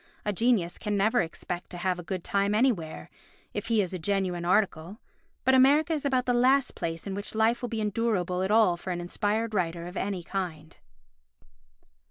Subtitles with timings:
[0.25, 3.07] A genius can never expect to have a good time anywhere,
[3.53, 4.99] if he is a genuine article,
[5.43, 8.77] but America is about the last place in which life will be endurable at all
[8.77, 10.77] for an inspired writer of any kind.